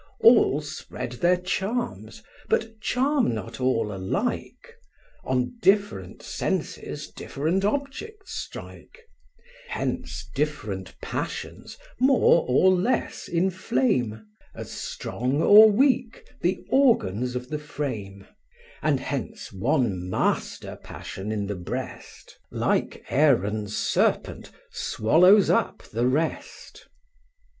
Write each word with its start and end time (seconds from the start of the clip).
All 0.21 0.61
spread 0.61 1.11
their 1.11 1.37
charms, 1.37 2.23
but 2.49 2.79
charm 2.81 3.35
not 3.35 3.61
all 3.61 3.93
alike; 3.93 4.73
On 5.23 5.57
different 5.61 6.23
senses 6.23 7.07
different 7.09 7.63
objects 7.63 8.33
strike; 8.33 9.07
Hence 9.67 10.27
different 10.33 10.95
passions 11.01 11.77
more 11.99 12.43
or 12.47 12.71
less 12.73 13.27
inflame, 13.27 14.25
As 14.55 14.71
strong 14.71 15.39
or 15.43 15.69
weak, 15.69 16.23
the 16.41 16.65
organs 16.71 17.35
of 17.35 17.49
the 17.49 17.59
frame; 17.59 18.25
And 18.81 18.99
hence 18.99 19.53
once 19.53 19.93
master 20.03 20.79
passion 20.83 21.31
in 21.31 21.45
the 21.45 21.53
breast, 21.53 22.39
Like 22.49 23.05
Aaron's 23.11 23.77
serpent, 23.77 24.49
swallows 24.71 25.51
up 25.51 25.83
the 25.83 26.07
rest. 26.07 26.87